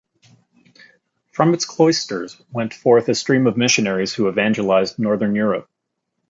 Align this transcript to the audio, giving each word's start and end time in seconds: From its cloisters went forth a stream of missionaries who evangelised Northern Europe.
From 1.31 1.53
its 1.53 1.63
cloisters 1.65 2.41
went 2.51 2.73
forth 2.73 3.07
a 3.07 3.13
stream 3.13 3.45
of 3.45 3.55
missionaries 3.55 4.15
who 4.15 4.29
evangelised 4.31 4.97
Northern 4.97 5.35
Europe. 5.35 5.69